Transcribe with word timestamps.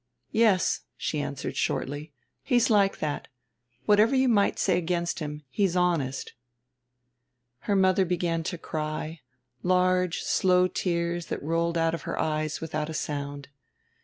"Yes," 0.31 0.81
she 0.97 1.19
answered 1.21 1.55
shortly. 1.55 2.11
"He's 2.41 2.71
like 2.71 2.97
that. 3.01 3.27
Whatever 3.85 4.15
you 4.15 4.27
might 4.27 4.57
say 4.57 4.79
against 4.79 5.19
him 5.19 5.43
he's 5.51 5.75
honest." 5.75 6.33
Her 7.69 7.75
mother 7.75 8.03
began 8.03 8.41
to 8.45 8.57
cry, 8.57 9.19
large 9.61 10.21
slow 10.23 10.67
tears 10.67 11.27
that 11.27 11.43
rolled 11.43 11.77
out 11.77 11.93
of 11.93 12.01
her 12.09 12.19
eyes 12.19 12.59
without 12.59 12.89
a 12.89 12.95
sound. 12.95 13.49